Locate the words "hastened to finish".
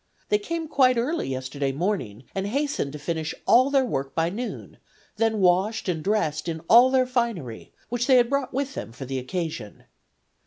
2.47-3.35